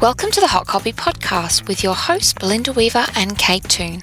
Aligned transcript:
Welcome 0.00 0.30
to 0.30 0.40
the 0.40 0.46
Hot 0.46 0.66
Copy 0.66 0.94
Podcast 0.94 1.68
with 1.68 1.84
your 1.84 1.94
hosts 1.94 2.32
Belinda 2.32 2.72
Weaver 2.72 3.04
and 3.16 3.36
Kate 3.36 3.64
Toon. 3.64 4.02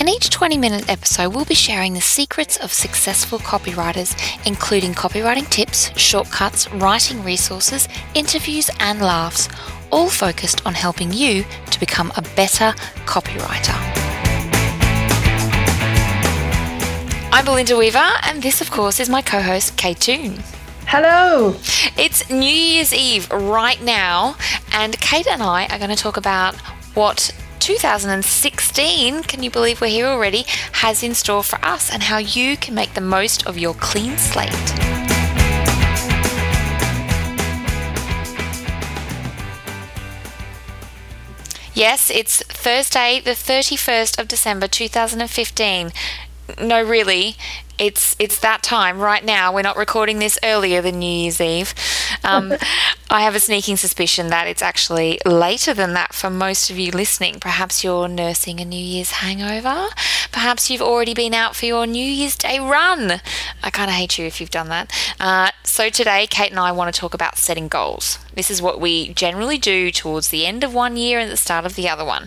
In 0.00 0.08
each 0.08 0.30
20 0.30 0.58
minute 0.58 0.90
episode, 0.90 1.36
we'll 1.36 1.44
be 1.44 1.54
sharing 1.54 1.94
the 1.94 2.00
secrets 2.00 2.56
of 2.56 2.72
successful 2.72 3.38
copywriters, 3.38 4.16
including 4.44 4.92
copywriting 4.92 5.48
tips, 5.48 5.96
shortcuts, 5.96 6.68
writing 6.72 7.22
resources, 7.22 7.86
interviews, 8.14 8.68
and 8.80 9.00
laughs, 9.00 9.48
all 9.92 10.08
focused 10.08 10.66
on 10.66 10.74
helping 10.74 11.12
you 11.12 11.44
to 11.70 11.78
become 11.78 12.10
a 12.16 12.22
better 12.34 12.72
copywriter. 13.04 13.76
I'm 17.30 17.44
Belinda 17.44 17.76
Weaver, 17.76 18.10
and 18.24 18.42
this, 18.42 18.60
of 18.60 18.72
course, 18.72 18.98
is 18.98 19.08
my 19.08 19.22
co 19.22 19.40
host, 19.40 19.76
Kate 19.76 20.00
Toon. 20.00 20.42
Hello. 20.88 21.56
It's 21.98 22.30
New 22.30 22.48
Year's 22.48 22.94
Eve 22.94 23.28
right 23.32 23.82
now, 23.82 24.36
and 24.72 24.96
Kate 25.00 25.26
and 25.26 25.42
I 25.42 25.66
are 25.66 25.78
going 25.78 25.90
to 25.90 25.96
talk 25.96 26.16
about 26.16 26.54
what 26.94 27.34
2016, 27.58 29.24
can 29.24 29.42
you 29.42 29.50
believe 29.50 29.80
we're 29.80 29.88
here 29.88 30.06
already, 30.06 30.44
has 30.74 31.02
in 31.02 31.16
store 31.16 31.42
for 31.42 31.58
us 31.64 31.92
and 31.92 32.04
how 32.04 32.18
you 32.18 32.56
can 32.56 32.76
make 32.76 32.94
the 32.94 33.00
most 33.00 33.44
of 33.48 33.58
your 33.58 33.74
clean 33.74 34.16
slate. 34.16 34.52
Yes, 41.74 42.10
it's 42.10 42.42
Thursday, 42.44 43.20
the 43.20 43.32
31st 43.32 44.20
of 44.20 44.28
December 44.28 44.68
2015. 44.68 45.90
No, 46.60 46.82
really, 46.82 47.36
it's 47.78 48.16
it's 48.18 48.38
that 48.40 48.62
time 48.62 48.98
right 48.98 49.24
now. 49.24 49.52
We're 49.52 49.62
not 49.62 49.76
recording 49.76 50.18
this 50.18 50.38
earlier 50.42 50.80
than 50.80 50.98
New 50.98 51.10
Year's 51.10 51.40
Eve. 51.40 51.74
Um, 52.24 52.54
I 53.10 53.22
have 53.22 53.34
a 53.34 53.40
sneaking 53.40 53.76
suspicion 53.76 54.28
that 54.28 54.46
it's 54.46 54.62
actually 54.62 55.18
later 55.24 55.72
than 55.72 55.92
that 55.92 56.12
for 56.14 56.28
most 56.28 56.70
of 56.70 56.78
you 56.78 56.90
listening. 56.90 57.38
Perhaps 57.40 57.84
you're 57.84 58.08
nursing 58.08 58.60
a 58.60 58.64
New 58.64 58.76
Year's 58.82 59.10
hangover. 59.12 59.88
Perhaps 60.32 60.70
you've 60.70 60.82
already 60.82 61.14
been 61.14 61.32
out 61.32 61.54
for 61.54 61.66
your 61.66 61.86
New 61.86 62.04
Year's 62.04 62.36
Day 62.36 62.58
run. 62.58 63.20
I 63.62 63.70
kind 63.70 63.90
of 63.90 63.96
hate 63.96 64.18
you 64.18 64.26
if 64.26 64.40
you've 64.40 64.50
done 64.50 64.68
that. 64.70 64.92
Uh, 65.20 65.50
so 65.62 65.88
today, 65.88 66.26
Kate 66.26 66.50
and 66.50 66.60
I 66.60 66.72
want 66.72 66.92
to 66.92 67.00
talk 67.00 67.14
about 67.14 67.38
setting 67.38 67.68
goals. 67.68 68.18
This 68.34 68.50
is 68.50 68.60
what 68.60 68.80
we 68.80 69.08
generally 69.14 69.56
do 69.56 69.90
towards 69.90 70.28
the 70.28 70.44
end 70.44 70.62
of 70.64 70.74
one 70.74 70.96
year 70.96 71.18
and 71.18 71.30
the 71.30 71.36
start 71.36 71.64
of 71.64 71.74
the 71.74 71.88
other 71.88 72.04
one. 72.04 72.26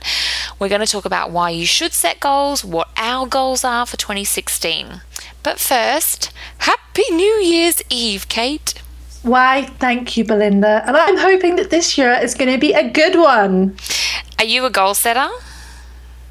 We're 0.57 0.69
going 0.69 0.81
to 0.81 0.87
talk 0.87 1.05
about 1.05 1.31
why 1.31 1.51
you 1.51 1.65
should 1.65 1.93
set 1.93 2.19
goals, 2.19 2.63
what 2.63 2.89
our 2.97 3.27
goals 3.27 3.63
are 3.63 3.85
for 3.85 3.97
2016. 3.97 5.01
But 5.43 5.59
first, 5.59 6.31
Happy 6.59 7.03
New 7.11 7.39
Year's 7.41 7.81
Eve, 7.89 8.27
Kate. 8.27 8.73
Why, 9.23 9.65
thank 9.79 10.15
you, 10.15 10.23
Belinda. 10.23 10.83
And 10.87 10.95
I'm 10.95 11.17
hoping 11.17 11.57
that 11.57 11.69
this 11.69 11.97
year 11.97 12.13
is 12.13 12.35
going 12.35 12.51
to 12.51 12.57
be 12.57 12.73
a 12.73 12.89
good 12.89 13.15
one. 13.15 13.75
Are 14.37 14.45
you 14.45 14.65
a 14.65 14.69
goal 14.69 14.93
setter? 14.93 15.29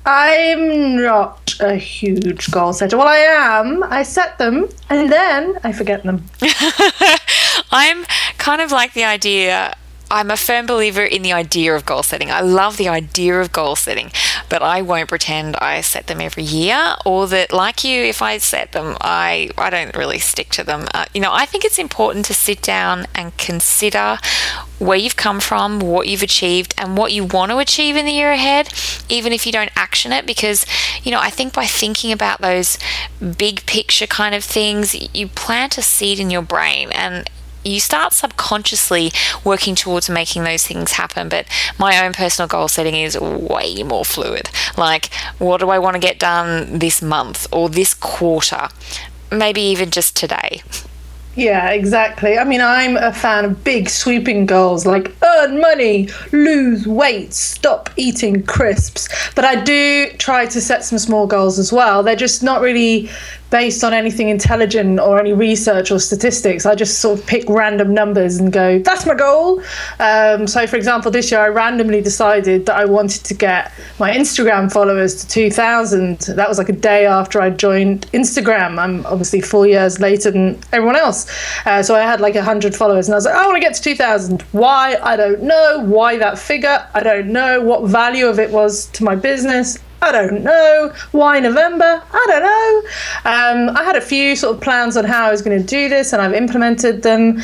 I'm 0.06 0.96
not 1.02 1.54
a 1.60 1.74
huge 1.74 2.50
goal 2.50 2.72
setter. 2.72 2.96
Well, 2.96 3.08
I 3.08 3.18
am. 3.18 3.82
I 3.84 4.02
set 4.02 4.38
them 4.38 4.68
and 4.88 5.12
then 5.12 5.58
I 5.62 5.72
forget 5.72 6.02
them. 6.04 6.24
I'm 7.70 8.06
kind 8.38 8.62
of 8.62 8.72
like 8.72 8.94
the 8.94 9.04
idea 9.04 9.76
I'm 10.10 10.30
a 10.30 10.36
firm 10.36 10.64
believer 10.66 11.02
in 11.02 11.22
the 11.22 11.32
idea 11.32 11.74
of 11.74 11.84
goal 11.84 12.02
setting. 12.02 12.30
I 12.30 12.40
love 12.40 12.78
the 12.78 12.88
idea 12.88 13.40
of 13.40 13.52
goal 13.52 13.76
setting, 13.76 14.10
but 14.48 14.62
I 14.62 14.80
won't 14.80 15.08
pretend 15.08 15.56
I 15.56 15.82
set 15.82 16.06
them 16.06 16.20
every 16.20 16.44
year 16.44 16.94
or 17.04 17.26
that, 17.26 17.52
like 17.52 17.84
you, 17.84 18.02
if 18.04 18.22
I 18.22 18.38
set 18.38 18.72
them, 18.72 18.96
I, 19.02 19.50
I 19.58 19.68
don't 19.68 19.94
really 19.94 20.18
stick 20.18 20.48
to 20.50 20.64
them. 20.64 20.86
Uh, 20.94 21.04
you 21.12 21.20
know, 21.20 21.32
I 21.32 21.44
think 21.44 21.64
it's 21.64 21.78
important 21.78 22.24
to 22.26 22.34
sit 22.34 22.62
down 22.62 23.06
and 23.14 23.36
consider 23.36 24.18
where 24.78 24.96
you've 24.96 25.16
come 25.16 25.40
from, 25.40 25.78
what 25.80 26.08
you've 26.08 26.22
achieved, 26.22 26.74
and 26.78 26.96
what 26.96 27.12
you 27.12 27.24
want 27.24 27.50
to 27.50 27.58
achieve 27.58 27.96
in 27.96 28.06
the 28.06 28.12
year 28.12 28.30
ahead, 28.30 28.72
even 29.10 29.32
if 29.32 29.44
you 29.44 29.52
don't 29.52 29.70
action 29.76 30.12
it. 30.12 30.24
Because, 30.24 30.64
you 31.02 31.10
know, 31.10 31.20
I 31.20 31.28
think 31.28 31.52
by 31.52 31.66
thinking 31.66 32.12
about 32.12 32.40
those 32.40 32.78
big 33.36 33.66
picture 33.66 34.06
kind 34.06 34.34
of 34.34 34.42
things, 34.42 34.94
you 35.14 35.28
plant 35.28 35.76
a 35.76 35.82
seed 35.82 36.18
in 36.18 36.30
your 36.30 36.42
brain 36.42 36.90
and 36.92 37.28
you 37.68 37.80
start 37.80 38.12
subconsciously 38.12 39.12
working 39.44 39.74
towards 39.74 40.10
making 40.10 40.44
those 40.44 40.66
things 40.66 40.92
happen. 40.92 41.28
But 41.28 41.46
my 41.78 42.04
own 42.04 42.12
personal 42.12 42.48
goal 42.48 42.68
setting 42.68 42.94
is 42.94 43.18
way 43.18 43.82
more 43.82 44.04
fluid. 44.04 44.50
Like, 44.76 45.12
what 45.38 45.60
do 45.60 45.70
I 45.70 45.78
want 45.78 45.94
to 45.94 46.00
get 46.00 46.18
done 46.18 46.78
this 46.78 47.02
month 47.02 47.46
or 47.52 47.68
this 47.68 47.94
quarter? 47.94 48.68
Maybe 49.30 49.60
even 49.60 49.90
just 49.90 50.16
today. 50.16 50.62
Yeah, 51.38 51.70
exactly. 51.70 52.36
I 52.36 52.42
mean, 52.42 52.60
I'm 52.60 52.96
a 52.96 53.12
fan 53.12 53.44
of 53.44 53.62
big 53.62 53.88
sweeping 53.88 54.44
goals 54.44 54.84
like 54.84 55.14
earn 55.22 55.60
money, 55.60 56.08
lose 56.32 56.84
weight, 56.84 57.32
stop 57.32 57.90
eating 57.96 58.42
crisps. 58.42 59.08
But 59.36 59.44
I 59.44 59.62
do 59.62 60.10
try 60.18 60.46
to 60.46 60.60
set 60.60 60.84
some 60.84 60.98
small 60.98 61.28
goals 61.28 61.60
as 61.60 61.72
well. 61.72 62.02
They're 62.02 62.16
just 62.16 62.42
not 62.42 62.60
really 62.60 63.08
based 63.50 63.82
on 63.82 63.94
anything 63.94 64.28
intelligent 64.28 65.00
or 65.00 65.18
any 65.18 65.32
research 65.32 65.90
or 65.90 65.98
statistics. 65.98 66.66
I 66.66 66.74
just 66.74 67.00
sort 67.00 67.18
of 67.18 67.26
pick 67.26 67.48
random 67.48 67.94
numbers 67.94 68.38
and 68.38 68.52
go, 68.52 68.78
that's 68.80 69.06
my 69.06 69.14
goal. 69.14 69.62
Um, 69.98 70.46
so, 70.46 70.66
for 70.66 70.76
example, 70.76 71.10
this 71.10 71.30
year 71.30 71.40
I 71.40 71.48
randomly 71.48 72.00
decided 72.00 72.66
that 72.66 72.76
I 72.76 72.84
wanted 72.84 73.24
to 73.24 73.34
get 73.34 73.72
my 73.98 74.10
Instagram 74.10 74.70
followers 74.70 75.24
to 75.24 75.28
2,000. 75.28 76.18
That 76.36 76.48
was 76.48 76.58
like 76.58 76.68
a 76.68 76.72
day 76.74 77.06
after 77.06 77.40
I 77.40 77.50
joined 77.50 78.10
Instagram. 78.12 78.78
I'm 78.78 79.06
obviously 79.06 79.40
four 79.40 79.66
years 79.66 80.00
later 80.00 80.30
than 80.30 80.58
everyone 80.72 80.96
else. 80.96 81.26
Uh, 81.66 81.82
so 81.82 81.94
I 81.94 82.00
had 82.00 82.20
like 82.20 82.34
100 82.34 82.74
followers 82.74 83.08
and 83.08 83.14
I 83.14 83.16
was 83.16 83.24
like, 83.24 83.34
I 83.34 83.46
want 83.46 83.56
to 83.56 83.60
get 83.60 83.74
to 83.74 83.82
2,000. 83.82 84.42
Why? 84.52 84.96
I 85.02 85.16
don't 85.16 85.42
know. 85.42 85.82
Why 85.84 86.18
that 86.18 86.38
figure? 86.38 86.86
I 86.94 87.02
don't 87.02 87.28
know. 87.28 87.60
What 87.60 87.88
value 87.88 88.26
of 88.26 88.38
it 88.38 88.50
was 88.50 88.86
to 88.86 89.04
my 89.04 89.14
business? 89.14 89.78
I 90.00 90.12
don't 90.12 90.42
know. 90.42 90.92
Why 91.12 91.40
November? 91.40 92.02
I 92.12 92.26
don't 92.28 92.42
know. 92.42 93.70
Um, 93.70 93.76
I 93.76 93.82
had 93.82 93.96
a 93.96 94.00
few 94.00 94.36
sort 94.36 94.56
of 94.56 94.62
plans 94.62 94.96
on 94.96 95.04
how 95.04 95.26
I 95.26 95.30
was 95.30 95.42
going 95.42 95.58
to 95.58 95.64
do 95.64 95.88
this, 95.88 96.12
and 96.12 96.22
I've 96.22 96.34
implemented 96.34 97.02
them, 97.02 97.40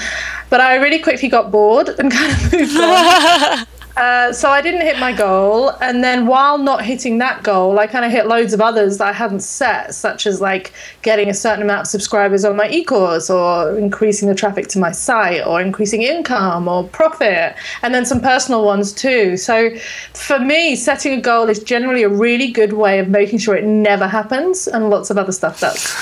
but 0.51 0.61
I 0.61 0.77
really 0.77 1.01
quickly 1.01 1.29
got 1.29 1.51
bored 1.51 1.89
and 1.89 2.13
kind 2.19 2.33
of 2.33 2.53
moved 2.53 2.77
on. 2.81 3.67
Uh, 3.97 4.33
so 4.33 4.49
I 4.49 4.61
didn't 4.61 4.81
hit 4.81 4.99
my 4.99 5.13
goal, 5.13 5.71
and 5.81 6.03
then 6.03 6.27
while 6.27 6.59
not 6.59 6.85
hitting 6.85 7.19
that 7.19 7.45
goal, 7.45 7.79
I 7.79 7.87
kind 7.87 8.05
of 8.05 8.11
hit 8.11 8.27
loads 8.27 8.53
of 8.53 8.61
others 8.61 8.99
that 8.99 9.07
I 9.07 9.13
hadn't 9.13 9.41
set, 9.41 9.95
such 9.95 10.27
as 10.27 10.41
like 10.41 10.73
getting 11.03 11.31
a 11.31 11.35
certain 11.35 11.63
amount 11.63 11.83
of 11.83 11.87
subscribers 11.87 12.45
on 12.45 12.57
my 12.57 12.69
e-course, 12.69 13.31
or 13.31 13.79
increasing 13.79 14.29
the 14.29 14.35
traffic 14.35 14.67
to 14.69 14.81
my 14.81 14.91
site, 14.91 15.47
or 15.47 15.61
increasing 15.61 16.03
income 16.03 16.67
or 16.67 16.89
profit, 16.89 17.55
and 17.83 17.95
then 17.95 18.05
some 18.05 18.21
personal 18.21 18.65
ones 18.65 18.93
too. 18.93 19.37
So 19.37 19.71
for 20.13 20.41
me, 20.41 20.75
setting 20.75 21.13
a 21.13 21.21
goal 21.21 21.49
is 21.49 21.63
generally 21.63 22.03
a 22.03 22.09
really 22.09 22.51
good 22.51 22.73
way 22.73 22.99
of 22.99 23.09
making 23.09 23.39
sure 23.39 23.55
it 23.55 23.65
never 23.65 24.09
happens, 24.09 24.67
and 24.67 24.91
lots 24.91 25.11
of 25.11 25.19
other 25.19 25.33
stuff 25.33 25.61
does. 25.61 25.95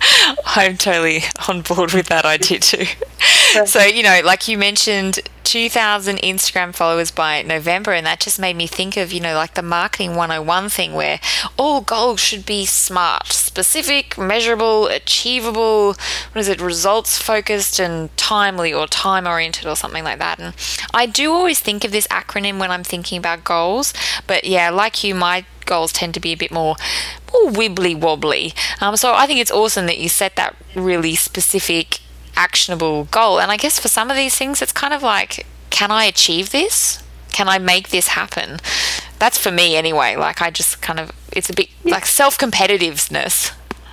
I'm 0.46 0.76
totally 0.76 1.22
on 1.48 1.62
board 1.62 1.92
with 1.92 2.06
that 2.06 2.24
idea 2.24 2.60
too. 2.60 2.84
so, 3.66 3.82
you 3.82 4.04
know, 4.04 4.20
like 4.24 4.46
you 4.46 4.56
mentioned, 4.56 5.20
2,000 5.48 6.18
Instagram 6.18 6.74
followers 6.74 7.10
by 7.10 7.40
November, 7.40 7.92
and 7.94 8.04
that 8.04 8.20
just 8.20 8.38
made 8.38 8.54
me 8.54 8.66
think 8.66 8.98
of, 8.98 9.14
you 9.14 9.18
know, 9.18 9.34
like 9.34 9.54
the 9.54 9.62
marketing 9.62 10.14
101 10.14 10.68
thing 10.68 10.92
where 10.92 11.18
all 11.56 11.80
goals 11.80 12.20
should 12.20 12.44
be 12.44 12.66
smart, 12.66 13.28
specific, 13.28 14.18
measurable, 14.18 14.88
achievable, 14.88 15.94
what 16.32 16.36
is 16.36 16.48
it, 16.48 16.60
results 16.60 17.16
focused 17.16 17.80
and 17.80 18.14
timely 18.18 18.74
or 18.74 18.86
time 18.86 19.26
oriented 19.26 19.64
or 19.64 19.74
something 19.74 20.04
like 20.04 20.18
that. 20.18 20.38
And 20.38 20.54
I 20.92 21.06
do 21.06 21.32
always 21.32 21.60
think 21.60 21.82
of 21.82 21.92
this 21.92 22.06
acronym 22.08 22.58
when 22.58 22.70
I'm 22.70 22.84
thinking 22.84 23.16
about 23.16 23.42
goals, 23.42 23.94
but 24.26 24.44
yeah, 24.44 24.68
like 24.68 25.02
you, 25.02 25.14
my 25.14 25.46
goals 25.64 25.94
tend 25.94 26.12
to 26.12 26.20
be 26.20 26.32
a 26.32 26.36
bit 26.36 26.50
more, 26.50 26.76
more 27.32 27.50
wibbly 27.50 27.98
wobbly. 27.98 28.52
Um, 28.82 28.98
so 28.98 29.14
I 29.14 29.26
think 29.26 29.40
it's 29.40 29.50
awesome 29.50 29.86
that 29.86 29.96
you 29.96 30.10
set 30.10 30.36
that 30.36 30.54
really 30.74 31.14
specific 31.14 32.00
actionable 32.38 33.04
goal. 33.04 33.40
And 33.40 33.50
I 33.50 33.56
guess 33.56 33.78
for 33.78 33.88
some 33.88 34.10
of 34.10 34.16
these 34.16 34.36
things, 34.36 34.62
it's 34.62 34.72
kind 34.72 34.94
of 34.94 35.02
like, 35.02 35.44
can 35.70 35.90
I 35.90 36.04
achieve 36.04 36.50
this? 36.50 37.02
Can 37.32 37.48
I 37.48 37.58
make 37.58 37.88
this 37.90 38.08
happen? 38.08 38.58
That's 39.18 39.36
for 39.36 39.50
me 39.50 39.76
anyway. 39.76 40.16
Like, 40.16 40.40
I 40.40 40.50
just 40.50 40.80
kind 40.80 41.00
of, 41.00 41.10
it's 41.32 41.50
a 41.50 41.52
bit 41.52 41.68
like 41.84 42.06
self 42.06 42.38
competitiveness. 42.38 43.52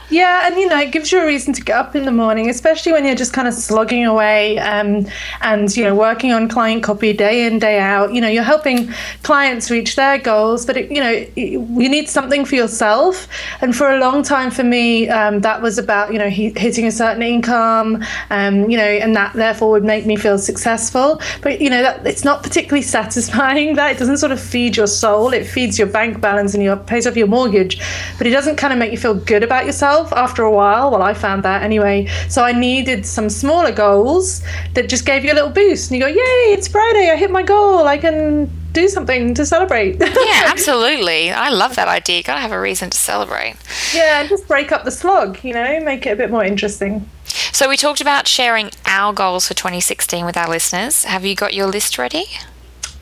Yeah, 0.09 0.45
and 0.45 0.55
you 0.55 0.67
know, 0.67 0.77
it 0.79 0.91
gives 0.91 1.11
you 1.11 1.19
a 1.19 1.25
reason 1.25 1.51
to 1.53 1.63
get 1.63 1.75
up 1.75 1.95
in 1.95 2.05
the 2.05 2.11
morning, 2.11 2.47
especially 2.47 2.91
when 2.91 3.05
you're 3.05 3.15
just 3.15 3.33
kind 3.33 3.47
of 3.47 3.55
slogging 3.55 4.05
away 4.05 4.59
um, 4.59 5.07
and 5.41 5.75
you 5.75 5.83
know 5.83 5.95
working 5.95 6.31
on 6.31 6.47
client 6.47 6.83
copy 6.83 7.11
day 7.11 7.47
in 7.47 7.57
day 7.57 7.79
out. 7.79 8.13
You 8.13 8.21
know, 8.21 8.27
you're 8.27 8.43
helping 8.43 8.93
clients 9.23 9.71
reach 9.71 9.95
their 9.95 10.19
goals, 10.19 10.63
but 10.63 10.77
it, 10.77 10.91
you 10.91 11.01
know, 11.01 11.25
you 11.35 11.89
need 11.89 12.07
something 12.07 12.45
for 12.45 12.53
yourself. 12.53 13.27
And 13.61 13.75
for 13.75 13.89
a 13.89 13.97
long 13.97 14.21
time, 14.21 14.51
for 14.51 14.63
me, 14.63 15.09
um, 15.09 15.41
that 15.41 15.63
was 15.63 15.79
about 15.79 16.13
you 16.13 16.19
know 16.19 16.29
hitting 16.29 16.85
a 16.85 16.91
certain 16.91 17.23
income, 17.23 18.03
um, 18.29 18.69
you 18.69 18.77
know, 18.77 18.83
and 18.83 19.15
that 19.15 19.33
therefore 19.33 19.71
would 19.71 19.83
make 19.83 20.05
me 20.05 20.15
feel 20.17 20.37
successful. 20.37 21.19
But 21.41 21.61
you 21.61 21.69
know, 21.71 21.81
that 21.81 22.05
it's 22.05 22.23
not 22.23 22.43
particularly 22.43 22.81
satisfying. 22.99 23.75
That 23.75 23.95
it 23.95 23.97
doesn't 23.97 24.17
sort 24.17 24.31
of 24.31 24.39
feed 24.39 24.77
your 24.77 24.87
soul. 24.87 25.33
It 25.33 25.45
feeds 25.45 25.79
your 25.79 25.87
bank 25.87 26.21
balance 26.21 26.53
and 26.53 26.61
your 26.61 26.77
pays 26.77 27.07
off 27.07 27.17
your 27.17 27.27
mortgage, 27.27 27.81
but 28.19 28.27
it 28.27 28.31
doesn't 28.31 28.57
kind 28.57 28.71
of 28.71 28.77
make 28.77 28.91
you 28.91 28.99
feel 28.99 29.15
good 29.15 29.41
about 29.41 29.65
yourself 29.65 29.94
myself 29.95 30.13
after 30.13 30.43
a 30.43 30.51
while. 30.51 30.91
Well, 30.91 31.01
I 31.01 31.13
found 31.13 31.43
that 31.43 31.63
anyway. 31.63 32.07
So 32.29 32.43
I 32.43 32.51
needed 32.51 33.05
some 33.05 33.29
smaller 33.29 33.71
goals 33.71 34.41
that 34.73 34.89
just 34.89 35.05
gave 35.05 35.23
you 35.23 35.31
a 35.31 35.35
little 35.35 35.49
boost. 35.49 35.89
And 35.89 35.99
you 35.99 36.05
go, 36.05 36.07
yay, 36.07 36.53
it's 36.53 36.67
Friday. 36.67 37.09
I 37.11 37.15
hit 37.15 37.31
my 37.31 37.43
goal. 37.43 37.87
I 37.87 37.97
can 37.97 38.49
do 38.73 38.89
something 38.89 39.33
to 39.35 39.45
celebrate. 39.45 39.99
yeah, 39.99 40.43
absolutely. 40.47 41.31
I 41.31 41.49
love 41.49 41.75
that 41.75 41.87
idea. 41.87 42.17
You 42.17 42.23
gotta 42.23 42.41
have 42.41 42.51
a 42.51 42.59
reason 42.59 42.89
to 42.89 42.97
celebrate. 42.97 43.55
Yeah, 43.93 44.27
just 44.27 44.47
break 44.47 44.71
up 44.71 44.83
the 44.83 44.91
slog, 44.91 45.41
you 45.43 45.53
know, 45.53 45.79
make 45.79 46.05
it 46.05 46.09
a 46.09 46.15
bit 46.15 46.29
more 46.29 46.43
interesting. 46.43 47.09
So 47.53 47.69
we 47.69 47.77
talked 47.77 48.01
about 48.01 48.27
sharing 48.27 48.71
our 48.85 49.13
goals 49.13 49.47
for 49.47 49.53
2016 49.53 50.25
with 50.25 50.35
our 50.35 50.49
listeners. 50.49 51.05
Have 51.05 51.23
you 51.23 51.35
got 51.35 51.53
your 51.53 51.67
list 51.67 51.97
ready? 51.97 52.25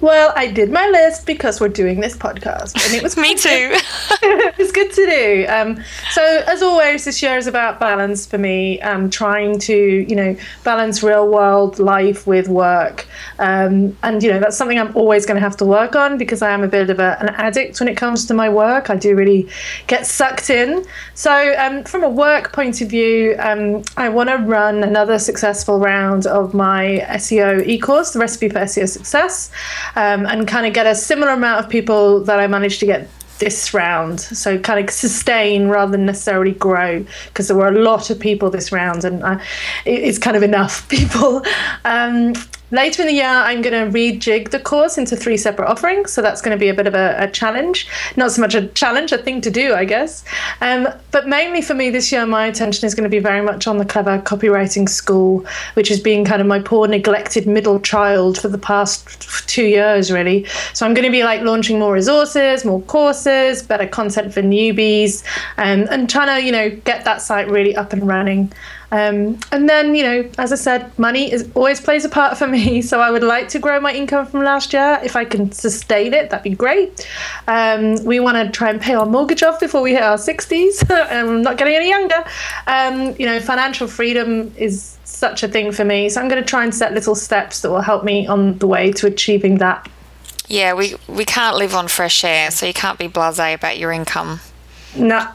Well, 0.01 0.33
I 0.35 0.47
did 0.47 0.71
my 0.71 0.87
list 0.89 1.25
because 1.25 1.61
we're 1.61 1.69
doing 1.69 2.01
this 2.01 2.17
podcast, 2.17 2.75
and 2.85 2.93
it 2.93 3.01
was 3.01 3.15
me 3.25 3.35
too. 3.35 3.71
it's 4.57 4.71
good 4.71 4.91
to 4.91 5.05
do. 5.05 5.45
Um, 5.47 5.83
so, 6.11 6.43
as 6.47 6.61
always, 6.61 7.05
this 7.05 7.21
year 7.21 7.37
is 7.37 7.47
about 7.47 7.79
balance 7.79 8.25
for 8.25 8.37
me. 8.37 8.81
Um, 8.81 9.09
trying 9.09 9.59
to, 9.59 9.75
you 9.75 10.15
know, 10.15 10.35
balance 10.63 11.03
real 11.03 11.27
world 11.29 11.79
life 11.79 12.27
with 12.27 12.49
work, 12.49 13.07
um, 13.39 13.95
and 14.03 14.21
you 14.21 14.31
know 14.31 14.39
that's 14.39 14.57
something 14.57 14.79
I'm 14.79 14.95
always 14.95 15.25
going 15.25 15.35
to 15.35 15.41
have 15.41 15.57
to 15.57 15.65
work 15.65 15.95
on 15.95 16.17
because 16.17 16.41
I 16.41 16.51
am 16.51 16.63
a 16.63 16.67
bit 16.67 16.89
of 16.89 16.99
a, 16.99 17.17
an 17.21 17.29
addict 17.29 17.79
when 17.79 17.87
it 17.87 17.95
comes 17.95 18.25
to 18.25 18.33
my 18.33 18.49
work. 18.49 18.89
I 18.89 18.95
do 18.95 19.15
really 19.15 19.47
get 19.87 20.05
sucked 20.05 20.49
in. 20.49 20.85
So, 21.13 21.55
um, 21.57 21.83
from 21.83 22.03
a 22.03 22.09
work 22.09 22.51
point 22.51 22.81
of 22.81 22.89
view, 22.89 23.35
um, 23.39 23.83
I 23.95 24.09
want 24.09 24.29
to 24.29 24.37
run 24.37 24.83
another 24.83 25.17
successful 25.17 25.79
round 25.79 26.25
of 26.27 26.53
my 26.53 27.05
SEO 27.11 27.65
e-course, 27.65 28.11
the 28.11 28.19
recipe 28.19 28.49
for 28.49 28.59
SEO 28.59 28.89
success 28.89 29.51
um, 29.95 30.25
and 30.25 30.47
kind 30.47 30.65
of 30.65 30.73
get 30.73 30.85
a 30.85 30.95
similar 30.95 31.31
amount 31.31 31.63
of 31.63 31.69
people 31.69 32.23
that 32.23 32.39
I 32.39 32.47
managed 32.47 32.79
to 32.81 32.85
get 32.85 33.09
this 33.39 33.73
round. 33.73 34.19
So 34.21 34.57
kind 34.59 34.83
of 34.83 34.93
sustain 34.93 35.67
rather 35.67 35.91
than 35.91 36.05
necessarily 36.05 36.53
grow 36.53 37.05
because 37.27 37.47
there 37.47 37.57
were 37.57 37.67
a 37.67 37.79
lot 37.79 38.09
of 38.09 38.19
people 38.19 38.49
this 38.49 38.71
round 38.71 39.03
and 39.03 39.23
I, 39.23 39.43
it's 39.85 40.17
kind 40.17 40.37
of 40.37 40.43
enough 40.43 40.87
people. 40.95 41.43
Um, 41.85 42.33
Later 42.73 43.03
in 43.03 43.07
the 43.07 43.13
year, 43.13 43.27
I'm 43.27 43.61
going 43.61 43.85
to 43.85 43.95
rejig 43.95 44.49
the 44.49 44.59
course 44.59 44.97
into 44.97 45.15
three 45.15 45.37
separate 45.37 45.69
offerings. 45.69 46.11
So 46.11 46.23
that's 46.23 46.41
going 46.41 46.57
to 46.57 46.59
be 46.59 46.69
a 46.69 46.73
bit 46.73 46.87
of 46.87 46.95
a, 46.95 47.15
a 47.19 47.29
challenge. 47.29 47.87
Not 48.17 48.31
so 48.31 48.41
much 48.41 48.55
a 48.55 48.65
challenge, 48.69 49.11
a 49.11 49.19
thing 49.19 49.41
to 49.41 49.51
do, 49.51 49.75
I 49.75 49.85
guess. 49.85 50.25
Um, 50.59 50.87
but 51.11 51.27
mainly 51.27 51.61
for 51.61 51.75
me 51.75 51.91
this 51.91 52.11
year, 52.11 52.25
my 52.25 52.47
attention 52.47 52.87
is 52.87 52.95
going 52.95 53.03
to 53.03 53.09
be 53.09 53.19
very 53.19 53.41
much 53.41 53.67
on 53.67 53.77
the 53.77 53.85
Clever 53.85 54.17
Copywriting 54.21 54.89
School, 54.89 55.45
which 55.75 55.87
has 55.89 55.99
been 55.99 56.25
kind 56.25 56.41
of 56.41 56.47
my 56.47 56.59
poor 56.59 56.87
neglected 56.87 57.45
middle 57.45 57.79
child 57.79 58.39
for 58.39 58.47
the 58.47 58.57
past 58.57 59.47
two 59.47 59.65
years, 59.65 60.11
really. 60.11 60.47
So 60.73 60.87
I'm 60.87 60.95
going 60.95 61.05
to 61.05 61.11
be 61.11 61.23
like 61.23 61.41
launching 61.41 61.77
more 61.77 61.93
resources, 61.93 62.65
more 62.65 62.81
courses, 62.81 63.61
better 63.61 63.87
content 63.87 64.33
for 64.33 64.41
newbies, 64.41 65.23
um, 65.57 65.85
and 65.91 66.09
trying 66.09 66.35
to, 66.35 66.43
you 66.43 66.51
know, 66.51 66.71
get 66.71 67.05
that 67.05 67.21
site 67.21 67.47
really 67.47 67.75
up 67.75 67.93
and 67.93 68.07
running. 68.07 68.51
Um, 68.93 69.39
and 69.51 69.67
then, 69.67 69.95
you 69.95 70.03
know, 70.03 70.29
as 70.37 70.51
I 70.53 70.55
said, 70.55 70.97
money 70.99 71.31
is 71.31 71.49
always 71.55 71.81
plays 71.81 72.05
a 72.05 72.09
part 72.09 72.37
for 72.37 72.47
me. 72.47 72.81
So 72.93 72.99
I 72.99 73.09
would 73.09 73.23
like 73.23 73.47
to 73.49 73.59
grow 73.59 73.79
my 73.79 73.91
income 73.91 74.27
from 74.27 74.43
last 74.43 74.71
year. 74.71 74.99
If 75.03 75.15
I 75.15 75.25
can 75.25 75.51
sustain 75.51 76.13
it, 76.13 76.29
that'd 76.29 76.43
be 76.43 76.55
great. 76.55 77.09
Um, 77.47 78.03
we 78.03 78.19
want 78.19 78.37
to 78.37 78.51
try 78.51 78.69
and 78.69 78.79
pay 78.79 78.93
our 78.93 79.05
mortgage 79.05 79.41
off 79.41 79.59
before 79.59 79.81
we 79.81 79.93
hit 79.93 80.03
our 80.03 80.17
60s. 80.17 80.87
and 81.09 81.29
I'm 81.29 81.41
not 81.41 81.57
getting 81.57 81.75
any 81.75 81.89
younger. 81.89 82.23
Um, 82.67 83.15
you 83.17 83.25
know, 83.25 83.39
financial 83.39 83.87
freedom 83.87 84.53
is 84.57 84.97
such 85.05 85.41
a 85.41 85.47
thing 85.47 85.71
for 85.71 85.83
me. 85.83 86.09
So 86.09 86.21
I'm 86.21 86.27
going 86.27 86.41
to 86.41 86.47
try 86.47 86.63
and 86.63 86.75
set 86.75 86.93
little 86.93 87.15
steps 87.15 87.61
that 87.61 87.71
will 87.71 87.81
help 87.81 88.03
me 88.03 88.27
on 88.27 88.59
the 88.59 88.67
way 88.67 88.91
to 88.91 89.07
achieving 89.07 89.57
that. 89.57 89.89
Yeah, 90.47 90.73
we, 90.73 90.95
we 91.07 91.25
can't 91.25 91.57
live 91.57 91.73
on 91.73 91.87
fresh 91.87 92.23
air, 92.23 92.51
so 92.51 92.67
you 92.67 92.73
can't 92.73 92.99
be 92.99 93.07
blasé 93.07 93.55
about 93.55 93.79
your 93.79 93.91
income. 93.91 94.39
No. 94.95 95.27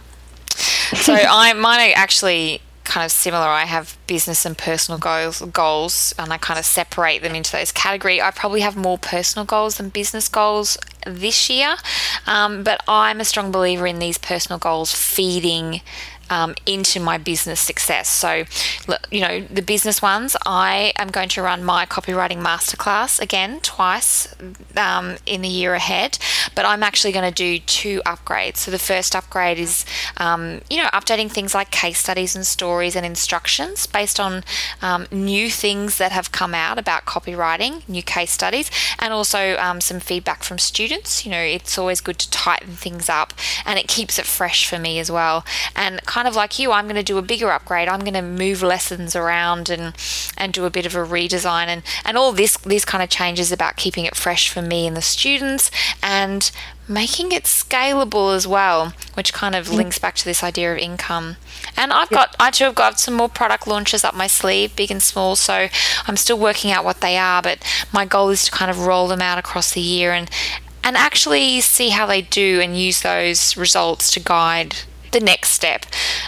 so 0.49 1.15
I 1.19 1.55
mine 1.55 1.93
actually 1.97 2.61
kind 2.89 3.05
of 3.05 3.13
similar. 3.13 3.47
I 3.47 3.67
have 3.67 3.97
business 4.07 4.45
and 4.45 4.57
personal 4.57 4.99
goals, 4.99 5.41
goals, 5.53 6.15
and 6.19 6.33
I 6.33 6.39
kind 6.39 6.59
of 6.59 6.65
separate 6.65 7.23
them 7.23 7.35
into 7.35 7.53
those 7.53 7.71
category. 7.71 8.21
I 8.21 8.31
probably 8.31 8.61
have 8.61 8.77
more 8.77 8.99
personal 8.99 9.45
goals 9.45 9.77
than 9.77 9.91
business 9.91 10.29
goals 10.29 10.79
this 11.07 11.49
year, 11.49 11.77
um, 12.27 12.65
but 12.65 12.83
I'm 12.89 13.21
a 13.21 13.25
strong 13.25 13.53
believer 13.53 13.87
in 13.87 13.99
these 13.99 14.19
personal 14.19 14.59
goals 14.59 14.93
feeding 14.95 15.83
um, 16.31 16.55
into 16.67 17.01
my 17.01 17.19
business 17.19 17.61
success. 17.61 18.09
So, 18.09 18.45
you 19.11 19.21
know, 19.21 19.41
the 19.43 19.63
business 19.63 20.03
ones, 20.03 20.37
I 20.47 20.93
am 20.97 21.09
going 21.09 21.29
to 21.31 21.43
run 21.43 21.65
my 21.65 21.87
copywriting 21.87 22.43
masterclass 22.43 23.21
again 23.21 23.61
twice 23.61 24.35
um, 24.77 25.17
in 25.27 25.43
the 25.43 25.49
year 25.49 25.75
ahead, 25.75 26.19
but 26.55 26.65
I'm 26.65 26.83
actually 26.83 27.13
going 27.13 27.31
to 27.31 27.35
do 27.35 27.59
two 27.59 28.01
upgrades. 28.07 28.59
So, 28.59 28.71
the 28.71 28.79
first 28.79 29.15
upgrade 29.15 29.59
is, 29.59 29.85
um, 30.17 30.61
you 30.71 30.77
know, 30.77 30.89
updating 30.93 31.31
things 31.31 31.55
like 31.55 31.71
case 31.71 31.99
studies 31.99 32.35
and 32.35 32.47
stories 32.47 32.97
and 32.97 33.05
instructions 33.05 33.87
based 33.87 34.19
on 34.19 34.45
um, 34.83 35.07
new 35.11 35.51
things 35.51 35.99
that 35.99 36.13
have 36.13 36.33
come 36.33 36.55
out 36.55 36.79
about 36.79 37.05
copywriting, 37.05 37.89
new 37.89 38.03
case 38.03 38.33
studies, 38.33 38.71
and 38.99 39.13
also 39.13 39.57
um, 39.59 39.81
some 39.81 40.01
feedback 40.01 40.43
from 40.43 40.59
students. 40.59 41.25
You 41.25 41.31
know, 41.31 41.41
it's 41.41 41.79
always 41.79 42.01
good 42.01 42.19
to 42.19 42.31
tighten 42.31 42.75
things 42.75 43.09
up 43.09 43.33
and 43.65 43.79
it 43.79 43.89
keeps 43.89 44.19
it 44.19 44.27
fresh 44.27 44.67
for 44.67 44.79
me 44.79 44.99
as 44.99 45.11
well. 45.11 45.45
And 45.77 46.05
kind 46.07 46.18
of 46.27 46.35
like 46.35 46.59
you, 46.59 46.73
I'm 46.73 46.87
going 46.87 46.97
to 46.97 47.03
do 47.03 47.19
a 47.19 47.23
bigger 47.23 47.51
upgrade. 47.51 47.89
I'm 47.89 48.01
going 48.01 48.15
to 48.15 48.23
move 48.23 48.63
lessons 48.63 49.15
around 49.15 49.69
and 49.69 49.95
and 50.37 50.53
do 50.53 50.65
a 50.65 50.71
bit 50.71 50.87
of 50.87 50.95
a 50.95 50.99
redesign 50.99 51.67
and 51.67 51.83
and 52.05 52.17
all 52.17 52.33
this 52.33 52.57
these 52.57 52.85
kind 52.85 53.03
of 53.03 53.11
changes 53.11 53.53
about 53.53 53.77
keeping 53.77 54.05
it 54.05 54.17
fresh 54.17 54.49
for 54.49 54.63
me 54.63 54.87
and 54.87 54.97
the 54.97 55.03
students 55.03 55.71
and 56.03 56.51
making 56.89 57.33
it 57.33 57.45
scalable 57.45 58.35
as 58.35 58.47
well, 58.47 58.95
which 59.15 59.33
kind 59.33 59.55
of 59.55 59.69
mm. 59.69 59.75
links 59.75 59.99
back 59.99 60.15
to 60.17 60.25
this 60.25 60.43
idea 60.43 60.73
of 60.73 60.79
income. 60.79 61.37
And 61.77 61.93
I've 61.93 62.09
got, 62.09 62.35
I 62.41 62.51
too 62.51 62.65
have 62.65 62.75
got 62.75 62.99
some 62.99 63.15
more 63.15 63.29
product 63.29 63.67
launches 63.67 64.05
up 64.05 64.15
my 64.15 64.27
sleeve, 64.27 64.75
big 64.75 64.91
and 64.91 65.03
small. 65.03 65.37
So 65.37 65.69
I'm 66.07 66.17
still 66.17 66.39
working 66.39 66.71
out 66.71 66.85
what 66.85 67.01
they 67.01 67.19
are, 67.19 67.43
but 67.43 67.59
my 67.93 68.07
goal 68.07 68.31
is 68.31 68.47
to 68.47 68.51
kind 68.51 68.71
of 68.71 68.87
roll 68.87 69.07
them 69.07 69.21
out 69.21 69.39
across 69.39 69.73
the 69.73 69.81
year 69.81 70.13
and 70.13 70.31
and 70.83 70.97
actually 70.97 71.61
see 71.61 71.91
how 71.91 72.07
they 72.07 72.23
do 72.23 72.61
and 72.63 72.79
use 72.79 73.03
those 73.03 73.57
results 73.59 74.11
to 74.13 74.21
guide 74.21 74.77
the 75.13 75.21
next 75.21 75.51
step. 75.51 75.87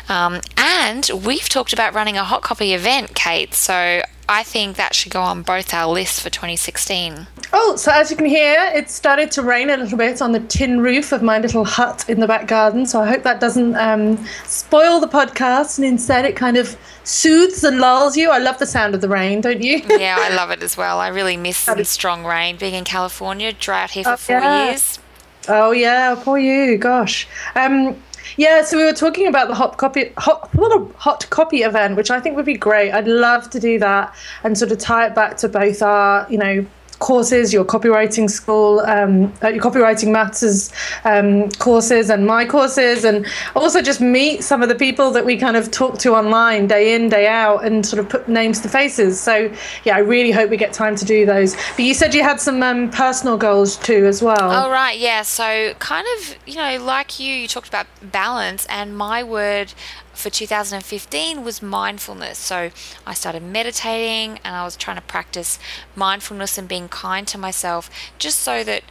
Um, 0.08 0.40
and 0.56 1.10
we've 1.24 1.48
talked 1.48 1.72
about 1.72 1.94
running 1.94 2.16
a 2.16 2.24
hot 2.24 2.42
copy 2.42 2.74
event, 2.74 3.14
Kate. 3.14 3.54
So 3.54 4.02
I 4.28 4.44
think 4.44 4.76
that 4.76 4.94
should 4.94 5.10
go 5.10 5.22
on 5.22 5.42
both 5.42 5.74
our 5.74 5.92
lists 5.92 6.20
for 6.20 6.30
2016. 6.30 7.26
Oh, 7.52 7.74
so 7.74 7.90
as 7.90 8.12
you 8.12 8.16
can 8.16 8.26
hear, 8.26 8.70
it 8.72 8.88
started 8.88 9.32
to 9.32 9.42
rain 9.42 9.70
a 9.70 9.76
little 9.76 9.98
bit 9.98 10.22
on 10.22 10.30
the 10.30 10.38
tin 10.38 10.80
roof 10.80 11.10
of 11.10 11.20
my 11.20 11.40
little 11.40 11.64
hut 11.64 12.08
in 12.08 12.20
the 12.20 12.28
back 12.28 12.46
garden. 12.46 12.86
So 12.86 13.00
I 13.00 13.08
hope 13.08 13.24
that 13.24 13.40
doesn't 13.40 13.74
um, 13.74 14.24
spoil 14.44 15.00
the 15.00 15.08
podcast 15.08 15.78
and 15.78 15.84
instead 15.84 16.24
it 16.24 16.36
kind 16.36 16.56
of 16.56 16.76
soothes 17.02 17.64
and 17.64 17.80
lulls 17.80 18.16
you. 18.16 18.30
I 18.30 18.38
love 18.38 18.58
the 18.58 18.66
sound 18.66 18.94
of 18.94 19.00
the 19.00 19.08
rain, 19.08 19.40
don't 19.40 19.62
you? 19.62 19.82
yeah, 19.88 20.16
I 20.20 20.32
love 20.36 20.52
it 20.52 20.62
as 20.62 20.76
well. 20.76 21.00
I 21.00 21.08
really 21.08 21.36
miss 21.36 21.56
some 21.56 21.82
strong 21.82 22.24
rain. 22.24 22.56
Being 22.56 22.74
in 22.74 22.84
California, 22.84 23.52
drought 23.52 23.90
here 23.90 24.04
for 24.04 24.12
oh, 24.12 24.16
four 24.16 24.38
yeah. 24.38 24.66
years. 24.66 25.00
Oh, 25.48 25.72
yeah, 25.72 26.14
poor 26.16 26.38
you. 26.38 26.78
Gosh. 26.78 27.26
Um, 27.56 28.00
yeah, 28.36 28.62
so 28.62 28.76
we 28.76 28.84
were 28.84 28.92
talking 28.92 29.26
about 29.26 29.48
the 29.48 29.54
hot 29.54 29.76
copy 29.76 30.12
hot 30.18 30.50
hot 30.96 31.28
copy 31.30 31.62
event, 31.62 31.96
which 31.96 32.10
I 32.10 32.20
think 32.20 32.36
would 32.36 32.46
be 32.46 32.56
great. 32.56 32.92
I'd 32.92 33.08
love 33.08 33.50
to 33.50 33.60
do 33.60 33.78
that 33.78 34.14
and 34.44 34.56
sort 34.56 34.72
of 34.72 34.78
tie 34.78 35.06
it 35.06 35.14
back 35.14 35.36
to 35.38 35.48
both 35.48 35.82
our, 35.82 36.26
you 36.30 36.38
know, 36.38 36.66
courses, 37.00 37.52
your 37.52 37.64
copywriting 37.64 38.30
school, 38.30 38.80
um, 38.80 39.32
uh, 39.42 39.48
your 39.48 39.62
copywriting 39.62 40.12
matters 40.12 40.70
um, 41.04 41.50
courses, 41.52 42.10
and 42.10 42.26
my 42.26 42.44
courses, 42.44 43.04
and 43.04 43.26
also 43.56 43.82
just 43.82 44.00
meet 44.00 44.44
some 44.44 44.62
of 44.62 44.68
the 44.68 44.74
people 44.74 45.10
that 45.10 45.24
we 45.24 45.36
kind 45.36 45.56
of 45.56 45.70
talk 45.70 45.98
to 45.98 46.14
online 46.14 46.68
day 46.68 46.94
in, 46.94 47.08
day 47.08 47.26
out, 47.26 47.64
and 47.64 47.84
sort 47.84 47.98
of 47.98 48.08
put 48.08 48.28
names 48.28 48.60
to 48.60 48.68
faces. 48.68 49.18
So, 49.18 49.52
yeah, 49.84 49.96
I 49.96 50.00
really 50.00 50.30
hope 50.30 50.50
we 50.50 50.56
get 50.56 50.72
time 50.72 50.94
to 50.96 51.04
do 51.04 51.26
those. 51.26 51.56
But 51.76 51.80
you 51.80 51.94
said 51.94 52.14
you 52.14 52.22
had 52.22 52.40
some 52.40 52.62
um, 52.62 52.90
personal 52.90 53.36
goals 53.36 53.76
too, 53.76 54.06
as 54.06 54.22
well. 54.22 54.36
Oh, 54.50 54.70
right, 54.70 54.98
yeah. 54.98 55.22
So, 55.22 55.74
kind 55.78 56.06
of, 56.18 56.36
you 56.46 56.56
know, 56.56 56.84
like 56.84 57.18
you, 57.18 57.32
you 57.32 57.48
talked 57.48 57.68
about 57.68 57.86
balance, 58.02 58.66
and 58.66 58.96
my 58.96 59.24
word 59.24 59.72
for 60.20 60.30
2015 60.30 61.44
was 61.44 61.62
mindfulness. 61.62 62.38
So 62.38 62.70
I 63.06 63.14
started 63.14 63.42
meditating 63.42 64.38
and 64.44 64.54
I 64.54 64.64
was 64.64 64.76
trying 64.76 64.96
to 64.96 65.02
practice 65.02 65.58
mindfulness 65.96 66.58
and 66.58 66.68
being 66.68 66.88
kind 66.88 67.26
to 67.28 67.38
myself 67.38 67.90
just 68.18 68.40
so 68.40 68.62
that, 68.64 68.82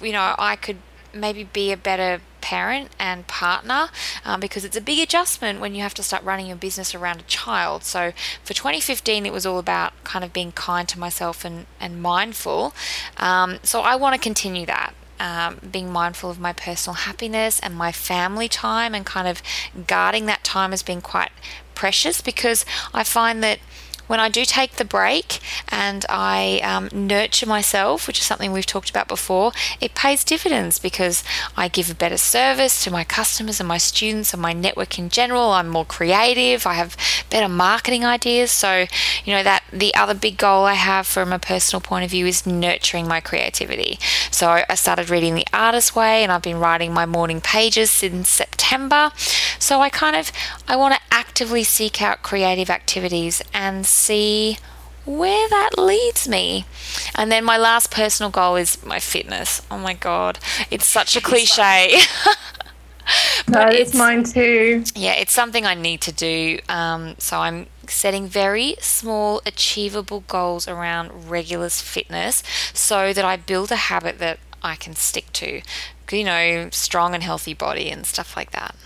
you 0.00 0.12
know, 0.12 0.34
I 0.38 0.56
could 0.56 0.78
maybe 1.14 1.44
be 1.44 1.72
a 1.72 1.76
better 1.76 2.20
parent 2.40 2.90
and 2.98 3.26
partner 3.26 3.88
um, 4.24 4.40
because 4.40 4.64
it's 4.64 4.76
a 4.76 4.80
big 4.80 4.98
adjustment 4.98 5.60
when 5.60 5.74
you 5.74 5.82
have 5.82 5.94
to 5.94 6.02
start 6.02 6.24
running 6.24 6.46
your 6.46 6.56
business 6.56 6.94
around 6.94 7.20
a 7.20 7.24
child. 7.24 7.84
So 7.84 8.12
for 8.44 8.54
2015, 8.54 9.26
it 9.26 9.32
was 9.32 9.46
all 9.46 9.58
about 9.58 9.92
kind 10.04 10.24
of 10.24 10.32
being 10.32 10.52
kind 10.52 10.88
to 10.88 10.98
myself 10.98 11.44
and, 11.44 11.66
and 11.80 12.02
mindful. 12.02 12.74
Um, 13.18 13.58
so 13.62 13.80
I 13.80 13.94
want 13.96 14.14
to 14.14 14.20
continue 14.20 14.66
that 14.66 14.94
um, 15.22 15.60
being 15.70 15.90
mindful 15.92 16.30
of 16.30 16.40
my 16.40 16.52
personal 16.52 16.94
happiness 16.94 17.60
and 17.60 17.76
my 17.76 17.92
family 17.92 18.48
time 18.48 18.92
and 18.92 19.06
kind 19.06 19.28
of 19.28 19.40
guarding 19.86 20.26
that 20.26 20.42
time 20.42 20.72
has 20.72 20.82
been 20.82 21.00
quite 21.00 21.30
precious 21.76 22.20
because 22.20 22.66
I 22.92 23.04
find 23.04 23.42
that 23.44 23.60
when 24.12 24.20
I 24.20 24.28
do 24.28 24.44
take 24.44 24.72
the 24.72 24.84
break 24.84 25.38
and 25.68 26.04
I 26.06 26.60
um, 26.62 26.90
nurture 26.92 27.46
myself, 27.46 28.06
which 28.06 28.18
is 28.18 28.26
something 28.26 28.52
we've 28.52 28.66
talked 28.66 28.90
about 28.90 29.08
before, 29.08 29.52
it 29.80 29.94
pays 29.94 30.22
dividends 30.22 30.78
because 30.78 31.24
I 31.56 31.68
give 31.68 31.90
a 31.90 31.94
better 31.94 32.18
service 32.18 32.84
to 32.84 32.90
my 32.90 33.04
customers 33.04 33.58
and 33.58 33.66
my 33.66 33.78
students 33.78 34.34
and 34.34 34.42
my 34.42 34.52
network 34.52 34.98
in 34.98 35.08
general. 35.08 35.52
I'm 35.52 35.70
more 35.70 35.86
creative. 35.86 36.66
I 36.66 36.74
have 36.74 36.94
better 37.30 37.48
marketing 37.48 38.04
ideas. 38.04 38.50
So, 38.50 38.84
you 39.24 39.32
know, 39.32 39.42
that 39.44 39.64
the 39.72 39.94
other 39.94 40.12
big 40.12 40.36
goal 40.36 40.66
I 40.66 40.74
have 40.74 41.06
from 41.06 41.32
a 41.32 41.38
personal 41.38 41.80
point 41.80 42.04
of 42.04 42.10
view 42.10 42.26
is 42.26 42.44
nurturing 42.46 43.08
my 43.08 43.20
creativity. 43.20 43.98
So 44.30 44.62
I 44.68 44.74
started 44.74 45.08
reading 45.08 45.36
The 45.36 45.46
Artist 45.54 45.96
Way 45.96 46.22
and 46.22 46.30
I've 46.30 46.42
been 46.42 46.60
writing 46.60 46.92
my 46.92 47.06
morning 47.06 47.40
pages 47.40 47.90
since 47.90 48.28
September. 48.28 49.10
So 49.58 49.80
I 49.80 49.88
kind 49.88 50.16
of 50.16 50.30
I 50.68 50.76
want 50.76 50.96
to 50.96 51.00
actively 51.42 51.64
seek 51.64 52.00
out 52.00 52.22
creative 52.22 52.70
activities 52.70 53.42
and 53.52 53.84
see 53.84 54.56
where 55.04 55.48
that 55.48 55.70
leads 55.76 56.28
me. 56.28 56.64
And 57.16 57.32
then 57.32 57.44
my 57.44 57.56
last 57.56 57.90
personal 57.90 58.30
goal 58.30 58.54
is 58.54 58.80
my 58.86 59.00
fitness. 59.00 59.60
Oh 59.68 59.78
my 59.78 59.92
god, 59.92 60.38
it's 60.70 60.86
such 60.86 61.16
a 61.16 61.20
cliche. 61.20 61.96
but 63.48 63.74
it's 63.74 63.92
mine 63.92 64.22
too. 64.22 64.84
Yeah, 64.94 65.14
it's 65.14 65.32
something 65.32 65.66
I 65.66 65.74
need 65.74 66.00
to 66.02 66.12
do. 66.12 66.60
Um, 66.68 67.16
so 67.18 67.38
I'm 67.38 67.66
setting 67.88 68.28
very 68.28 68.76
small, 68.78 69.42
achievable 69.44 70.22
goals 70.28 70.68
around 70.68 71.28
regular 71.28 71.70
fitness 71.70 72.44
so 72.72 73.12
that 73.12 73.24
I 73.24 73.36
build 73.36 73.72
a 73.72 73.90
habit 73.90 74.20
that 74.20 74.38
I 74.62 74.76
can 74.76 74.94
stick 74.94 75.32
to. 75.32 75.60
You 76.12 76.24
know, 76.24 76.68
strong 76.70 77.14
and 77.14 77.22
healthy 77.24 77.54
body 77.54 77.90
and 77.90 78.06
stuff 78.06 78.36
like 78.36 78.52
that. 78.52 78.76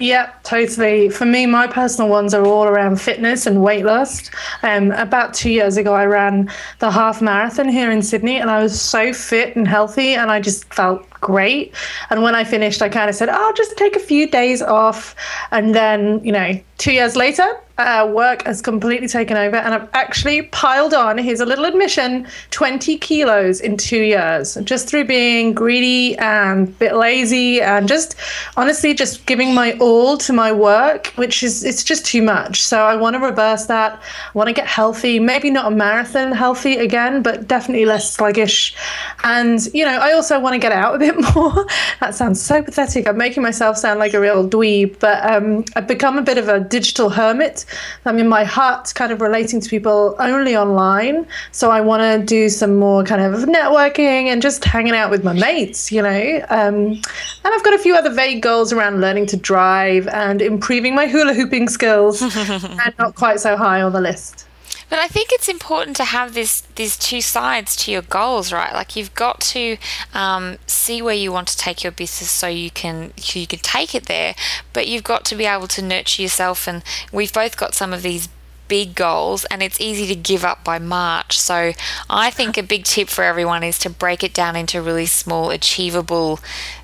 Yeah, 0.00 0.32
totally. 0.44 1.08
For 1.08 1.24
me, 1.24 1.46
my 1.46 1.66
personal 1.66 2.08
ones 2.08 2.32
are 2.32 2.46
all 2.46 2.64
around 2.64 3.00
fitness 3.00 3.46
and 3.46 3.62
weight 3.62 3.84
loss. 3.84 4.30
Um, 4.62 4.92
about 4.92 5.34
two 5.34 5.50
years 5.50 5.76
ago, 5.76 5.92
I 5.92 6.06
ran 6.06 6.48
the 6.78 6.90
half 6.90 7.20
marathon 7.20 7.68
here 7.68 7.90
in 7.90 8.00
Sydney, 8.02 8.36
and 8.36 8.48
I 8.48 8.62
was 8.62 8.80
so 8.80 9.12
fit 9.12 9.56
and 9.56 9.66
healthy, 9.66 10.14
and 10.14 10.30
I 10.30 10.40
just 10.40 10.72
felt 10.72 11.08
great. 11.10 11.74
And 12.10 12.22
when 12.22 12.36
I 12.36 12.44
finished, 12.44 12.80
I 12.80 12.88
kind 12.88 13.10
of 13.10 13.16
said, 13.16 13.28
oh, 13.28 13.32
I'll 13.34 13.52
just 13.54 13.76
take 13.76 13.96
a 13.96 14.00
few 14.00 14.30
days 14.30 14.62
off. 14.62 15.16
And 15.50 15.74
then, 15.74 16.24
you 16.24 16.30
know, 16.30 16.60
two 16.78 16.92
years 16.92 17.16
later, 17.16 17.58
uh, 17.78 18.10
work 18.12 18.44
has 18.44 18.60
completely 18.60 19.08
taken 19.08 19.36
over, 19.36 19.56
and 19.56 19.74
I've 19.74 19.88
actually 19.92 20.42
piled 20.42 20.92
on, 20.94 21.16
here's 21.18 21.40
a 21.40 21.46
little 21.46 21.64
admission, 21.64 22.26
20 22.50 22.98
kilos 22.98 23.60
in 23.60 23.76
two 23.76 24.02
years, 24.02 24.56
just 24.64 24.88
through 24.88 25.04
being 25.04 25.54
greedy 25.54 26.16
and 26.18 26.68
a 26.68 26.70
bit 26.72 26.94
lazy 26.96 27.60
and 27.60 27.88
just 27.88 28.16
honestly 28.56 28.94
just 28.94 29.26
giving 29.26 29.54
my 29.54 29.72
all 29.78 30.16
to 30.18 30.32
my 30.32 30.50
work, 30.50 31.08
which 31.16 31.42
is 31.42 31.64
it's 31.64 31.84
just 31.84 32.04
too 32.04 32.22
much. 32.22 32.62
So 32.62 32.80
I 32.80 32.96
want 32.96 33.14
to 33.14 33.20
reverse 33.20 33.66
that. 33.66 33.92
I 33.94 34.30
want 34.34 34.48
to 34.48 34.52
get 34.52 34.66
healthy, 34.66 35.20
maybe 35.20 35.50
not 35.50 35.72
a 35.72 35.74
marathon 35.74 36.32
healthy 36.32 36.76
again, 36.76 37.22
but 37.22 37.46
definitely 37.46 37.84
less 37.84 38.12
sluggish. 38.12 38.74
And, 39.22 39.60
you 39.72 39.84
know, 39.84 39.98
I 39.98 40.12
also 40.12 40.40
want 40.40 40.54
to 40.54 40.58
get 40.58 40.72
out 40.72 40.96
a 40.96 40.98
bit 40.98 41.14
more. 41.34 41.66
that 42.00 42.14
sounds 42.14 42.40
so 42.42 42.62
pathetic. 42.62 43.06
I'm 43.06 43.16
making 43.16 43.42
myself 43.42 43.76
sound 43.76 43.98
like 43.98 44.14
a 44.14 44.20
real 44.20 44.48
dweeb, 44.48 44.98
but 44.98 45.24
um, 45.30 45.64
I've 45.76 45.86
become 45.86 46.18
a 46.18 46.22
bit 46.22 46.38
of 46.38 46.48
a 46.48 46.60
digital 46.60 47.10
hermit. 47.10 47.64
I'm 48.04 48.18
in 48.18 48.28
my 48.28 48.44
hut, 48.44 48.92
kind 48.94 49.12
of 49.12 49.20
relating 49.20 49.60
to 49.60 49.68
people 49.68 50.16
only 50.18 50.56
online. 50.56 51.26
So 51.52 51.70
I 51.70 51.80
want 51.80 52.02
to 52.02 52.24
do 52.24 52.48
some 52.48 52.76
more 52.76 53.04
kind 53.04 53.22
of 53.22 53.42
networking 53.48 54.26
and 54.26 54.42
just 54.42 54.64
hanging 54.64 54.94
out 54.94 55.10
with 55.10 55.24
my 55.24 55.32
mates, 55.32 55.92
you 55.92 56.02
know. 56.02 56.44
Um, 56.48 56.76
and 56.86 57.54
I've 57.54 57.64
got 57.64 57.74
a 57.74 57.78
few 57.78 57.94
other 57.94 58.10
vague 58.10 58.42
goals 58.42 58.72
around 58.72 59.00
learning 59.00 59.26
to 59.26 59.36
drive 59.36 60.08
and 60.08 60.42
improving 60.42 60.94
my 60.94 61.06
hula 61.06 61.34
hooping 61.34 61.68
skills, 61.68 62.22
and 62.36 62.94
not 62.98 63.14
quite 63.14 63.40
so 63.40 63.56
high 63.56 63.82
on 63.82 63.92
the 63.92 64.00
list. 64.00 64.47
But 64.88 64.98
I 65.00 65.08
think 65.08 65.30
it's 65.32 65.48
important 65.48 65.96
to 65.98 66.04
have 66.04 66.34
this 66.34 66.62
these 66.76 66.96
two 66.96 67.20
sides 67.20 67.76
to 67.76 67.92
your 67.92 68.02
goals, 68.02 68.52
right? 68.52 68.72
Like 68.72 68.96
you've 68.96 69.14
got 69.14 69.40
to 69.40 69.76
um, 70.14 70.58
see 70.66 71.02
where 71.02 71.14
you 71.14 71.30
want 71.30 71.48
to 71.48 71.56
take 71.56 71.82
your 71.82 71.92
business 71.92 72.30
so 72.30 72.46
you 72.46 72.70
can 72.70 73.12
you 73.16 73.46
can 73.46 73.58
take 73.58 73.94
it 73.94 74.06
there, 74.06 74.34
but 74.72 74.86
you've 74.86 75.04
got 75.04 75.24
to 75.26 75.36
be 75.36 75.44
able 75.44 75.68
to 75.68 75.82
nurture 75.82 76.22
yourself. 76.22 76.66
And 76.66 76.82
we've 77.12 77.32
both 77.32 77.56
got 77.56 77.74
some 77.74 77.92
of 77.92 78.02
these 78.02 78.28
big 78.68 78.94
goals 78.94 79.44
and 79.46 79.62
it's 79.62 79.80
easy 79.80 80.06
to 80.06 80.14
give 80.14 80.44
up 80.44 80.62
by 80.64 80.78
March. 80.78 81.38
So 81.38 81.72
I 82.08 82.30
think 82.30 82.56
a 82.56 82.62
big 82.62 82.84
tip 82.84 83.08
for 83.08 83.24
everyone 83.24 83.62
is 83.62 83.78
to 83.80 83.90
break 83.90 84.22
it 84.22 84.34
down 84.34 84.56
into 84.56 84.80
really 84.80 85.06
small 85.06 85.50
achievable 85.50 86.38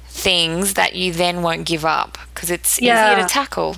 things 0.07 0.75
that 0.75 0.95
you 0.95 1.13
then 1.13 1.43
won't 1.43 1.67
give 1.67 1.85
up 1.85 2.19
because 2.33 2.51
it's 2.51 2.81
yeah. 2.81 3.13
easier 3.13 3.27
to 3.27 3.33
tackle 3.33 3.77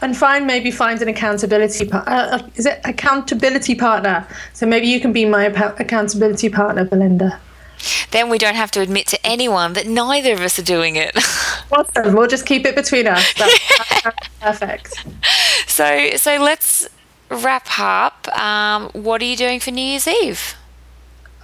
and 0.00 0.16
find 0.16 0.46
maybe 0.46 0.70
find 0.70 1.00
an 1.02 1.08
accountability 1.08 1.90
uh, 1.90 1.98
uh, 2.06 2.48
is 2.54 2.66
it 2.66 2.80
accountability 2.84 3.74
partner? 3.74 4.26
So 4.52 4.66
maybe 4.66 4.86
you 4.86 5.00
can 5.00 5.12
be 5.12 5.24
my 5.24 5.44
accountability 5.44 6.48
partner 6.48 6.84
belinda. 6.84 7.40
Then 8.10 8.28
we 8.28 8.38
don't 8.38 8.56
have 8.56 8.70
to 8.72 8.80
admit 8.80 9.06
to 9.08 9.26
anyone 9.26 9.74
that 9.74 9.86
neither 9.86 10.32
of 10.32 10.40
us 10.40 10.58
are 10.58 10.64
doing 10.64 10.96
it. 10.96 11.16
Awesome. 11.70 12.14
We'll 12.14 12.28
just 12.28 12.46
keep 12.46 12.64
it 12.64 12.74
between 12.74 13.06
us. 13.06 13.34
That's, 13.34 14.28
perfect. 14.40 15.04
So 15.66 16.12
so 16.16 16.42
let's 16.42 16.88
wrap 17.30 17.66
up. 17.78 18.26
Um, 18.38 18.88
what 18.94 19.20
are 19.20 19.26
you 19.26 19.36
doing 19.36 19.60
for 19.60 19.70
new 19.70 19.82
year's 19.82 20.08
eve 20.08 20.54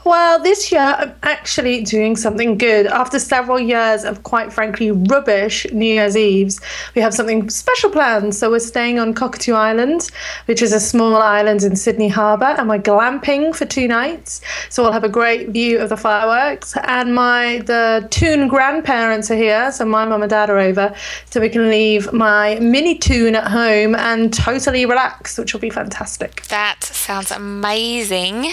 well, 0.04 0.42
this 0.42 0.70
year 0.70 0.80
I'm 0.80 1.14
actually 1.22 1.82
doing 1.82 2.16
something 2.16 2.58
good. 2.58 2.86
After 2.86 3.18
several 3.18 3.58
years 3.58 4.04
of 4.04 4.22
quite 4.22 4.52
frankly 4.52 4.90
rubbish 4.90 5.66
New 5.72 5.92
Year's 5.94 6.16
Eves, 6.16 6.60
we 6.94 7.02
have 7.02 7.14
something 7.14 7.48
special 7.50 7.90
planned. 7.90 8.34
So 8.34 8.50
we're 8.50 8.58
staying 8.58 8.98
on 8.98 9.14
Cockatoo 9.14 9.54
Island, 9.54 10.10
which 10.46 10.62
is 10.62 10.72
a 10.72 10.80
small 10.80 11.16
island 11.16 11.62
in 11.62 11.76
Sydney 11.76 12.08
Harbour, 12.08 12.54
and 12.58 12.68
we're 12.68 12.78
glamping 12.78 13.54
for 13.54 13.64
two 13.64 13.88
nights. 13.88 14.40
So 14.68 14.82
we'll 14.82 14.92
have 14.92 15.04
a 15.04 15.08
great 15.08 15.50
view 15.50 15.78
of 15.78 15.88
the 15.88 15.96
fireworks. 15.96 16.76
And 16.84 17.14
my 17.14 17.62
the 17.66 18.06
Toon 18.10 18.48
grandparents 18.48 19.30
are 19.30 19.36
here, 19.36 19.72
so 19.72 19.84
my 19.84 20.04
mum 20.04 20.22
and 20.22 20.30
dad 20.30 20.50
are 20.50 20.58
over, 20.58 20.94
so 21.30 21.40
we 21.40 21.48
can 21.48 21.70
leave 21.70 22.12
my 22.12 22.58
mini 22.60 22.98
Toon 22.98 23.34
at 23.34 23.48
home 23.48 23.94
and 23.94 24.32
totally 24.32 24.86
relax, 24.86 25.38
which 25.38 25.52
will 25.52 25.60
be 25.60 25.70
fantastic. 25.70 26.42
That 26.48 26.84
sounds 26.84 27.30
amazing. 27.30 28.52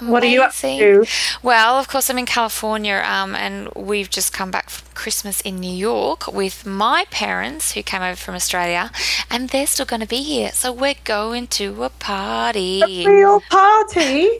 Amazing. 0.00 0.12
What 0.12 0.22
are 0.22 0.26
you 0.26 0.42
up 0.42 0.52
to? 0.54 1.04
Well, 1.42 1.78
of 1.78 1.88
course, 1.88 2.08
I'm 2.10 2.18
in 2.18 2.26
California, 2.26 3.02
um, 3.06 3.34
and 3.34 3.68
we've 3.74 4.10
just 4.10 4.32
come 4.32 4.50
back 4.50 4.70
from 4.70 4.92
Christmas 4.94 5.40
in 5.42 5.56
New 5.56 5.72
York 5.72 6.32
with 6.32 6.64
my 6.66 7.04
parents 7.10 7.72
who 7.72 7.82
came 7.82 8.02
over 8.02 8.16
from 8.16 8.34
Australia, 8.34 8.90
and 9.30 9.50
they're 9.50 9.66
still 9.66 9.86
going 9.86 10.00
to 10.00 10.08
be 10.08 10.22
here. 10.22 10.50
So 10.52 10.72
we're 10.72 10.94
going 11.04 11.46
to 11.48 11.84
a 11.84 11.90
party. 11.90 13.04
A 13.04 13.08
real 13.08 13.40
party? 13.40 14.38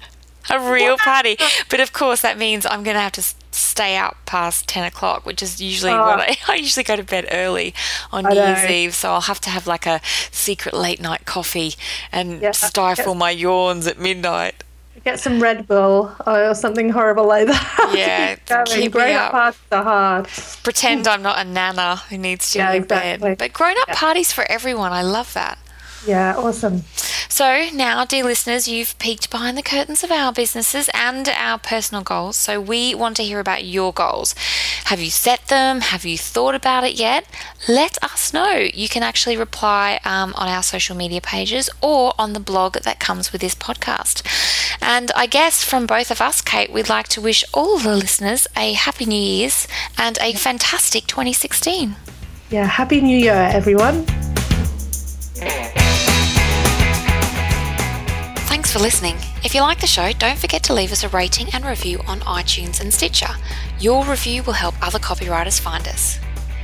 a 0.51 0.73
real 0.73 0.97
party. 0.97 1.37
But 1.69 1.81
of 1.81 1.93
course, 1.93 2.21
that 2.23 2.39
means 2.39 2.67
I'm 2.67 2.83
going 2.83 2.97
to 2.97 3.01
have 3.01 3.13
to 3.13 3.35
stay 3.51 3.97
out 3.97 4.17
past 4.27 4.69
10 4.69 4.85
o'clock, 4.85 5.25
which 5.25 5.43
is 5.43 5.61
usually 5.61 5.93
oh. 5.93 6.01
what 6.01 6.21
I, 6.21 6.37
I 6.49 6.57
usually 6.57 6.85
go 6.85 6.97
to 6.97 7.05
bed 7.05 7.27
early 7.31 7.75
on 8.11 8.25
New 8.25 8.35
Year's 8.35 8.71
Eve. 8.71 8.95
So 8.95 9.13
I'll 9.13 9.23
have 9.23 9.41
to 9.41 9.51
have 9.51 9.67
like 9.67 9.87
a 9.87 10.01
secret 10.31 10.75
late 10.75 11.01
night 11.01 11.25
coffee 11.25 11.75
and 12.11 12.41
yeah, 12.41 12.53
stifle 12.53 13.15
my 13.15 13.31
yawns 13.31 13.87
at 13.87 13.99
midnight. 13.99 14.65
Get 15.05 15.19
some 15.19 15.43
Red 15.43 15.67
Bull 15.67 16.15
or 16.27 16.55
something 16.55 16.91
horrible 16.91 17.27
like 17.27 17.49
that. 17.49 17.69
Yeah, 17.95 18.37
keep 18.67 18.93
grown 18.93 19.15
up 19.15 19.33
parties 19.33 19.61
are 19.71 19.83
hard. 19.83 20.29
Pretend 20.63 21.09
I'm 21.09 21.23
not 21.23 21.45
a 21.45 21.49
nana 21.49 21.97
who 22.09 22.17
needs 22.17 22.53
to 22.53 22.59
yeah, 22.59 22.73
in 22.73 22.83
exactly. 22.83 23.31
bed. 23.31 23.39
But 23.39 23.53
grown 23.53 23.75
up 23.81 23.89
yeah. 23.89 23.95
parties 23.97 24.33
for 24.33 24.45
everyone. 24.51 24.93
I 24.93 25.03
love 25.03 25.35
that. 25.35 25.59
Yeah, 26.07 26.35
awesome. 26.37 26.83
So, 27.29 27.69
now, 27.73 28.05
dear 28.05 28.25
listeners, 28.25 28.69
you've 28.69 28.99
peeked 28.99 29.31
behind 29.31 29.57
the 29.57 29.63
curtains 29.63 30.05
of 30.05 30.11
our 30.11 30.33
businesses 30.33 30.91
and 30.93 31.27
our 31.31 31.59
personal 31.59 32.03
goals. 32.03 32.37
So, 32.37 32.61
we 32.61 32.95
want 32.95 33.17
to 33.17 33.23
hear 33.23 33.41
about 33.41 33.65
your 33.65 33.91
goals. 33.91 34.35
Have 34.85 35.01
you 35.01 35.09
set 35.09 35.47
them? 35.47 35.81
Have 35.81 36.05
you 36.05 36.19
thought 36.19 36.55
about 36.55 36.85
it 36.85 36.93
yet? 36.93 37.25
Let 37.67 37.97
us 38.05 38.35
know. 38.35 38.69
You 38.75 38.87
can 38.87 39.03
actually 39.03 39.39
reply 39.39 39.99
um, 40.05 40.35
on 40.37 40.49
our 40.49 40.63
social 40.63 40.95
media 40.95 41.23
pages 41.23 41.71
or 41.81 42.13
on 42.19 42.35
the 42.35 42.41
blog 42.41 42.75
that 42.75 43.01
comes 43.01 43.33
with 43.33 43.41
this 43.41 43.55
podcast. 43.55 44.23
And 44.83 45.11
I 45.17 45.27
guess 45.27 45.65
from 45.65 45.87
both 45.87 46.11
of 46.11 46.21
us, 46.21 46.43
Kate, 46.43 46.71
we'd 46.71 46.91
like 46.91 47.09
to 47.09 47.23
wish 47.23 47.45
all 47.55 47.79
the 47.79 47.97
listeners 47.97 48.47
a 48.57 48.75
happy 48.75 49.07
New 49.07 49.17
Year's 49.17 49.67
and 49.97 50.19
a 50.21 50.35
fantastic 50.35 51.07
2016. 51.07 51.97
Yeah, 52.51 52.67
happy 52.67 53.01
New 53.01 53.17
Year, 53.17 53.49
everyone. 53.53 54.05
Thanks 58.49 58.73
for 58.73 58.79
listening. 58.79 59.17
If 59.45 59.55
you 59.55 59.61
like 59.61 59.81
the 59.81 59.87
show, 59.87 60.13
don't 60.13 60.39
forget 60.39 60.63
to 60.65 60.75
leave 60.75 60.93
us 60.93 61.05
a 61.05 61.09
rating 61.09 61.49
and 61.53 61.65
review 61.65 62.01
on 62.07 62.21
iTunes 62.21 62.81
and 62.81 62.93
Stitcher. 62.93 63.35
Your 63.79 64.05
review 64.05 64.43
will 64.43 64.53
help 64.53 64.75
other 64.81 64.99
copywriters 64.99 65.61
find 65.61 65.89
us. 65.89 66.19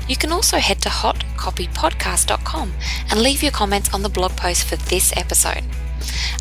You 0.09 0.17
can 0.17 0.33
also 0.33 0.57
head 0.57 0.81
to 0.83 0.89
hotcopypodcast.com 0.89 2.73
and 3.11 3.21
leave 3.21 3.43
your 3.43 3.53
comments 3.53 3.93
on 3.93 4.03
the 4.03 4.09
blog 4.09 4.33
post 4.37 4.65
for 4.65 4.77
this 4.77 5.13
episode. 5.17 5.63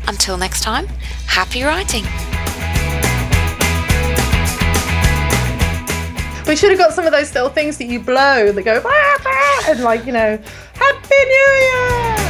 Until 0.06 0.38
next 0.38 0.62
time, 0.62 0.86
happy 1.26 1.62
writing! 1.62 2.04
We 6.46 6.56
should 6.56 6.70
have 6.70 6.78
got 6.78 6.94
some 6.94 7.04
of 7.04 7.12
those 7.12 7.34
little 7.34 7.50
things 7.50 7.76
that 7.76 7.88
you 7.88 8.00
blow 8.00 8.52
that 8.52 8.62
go, 8.62 8.82
and 9.68 9.80
like, 9.80 10.06
you 10.06 10.12
know, 10.12 10.38
Happy 10.74 11.14
New 11.14 11.34
Year! 11.34 12.27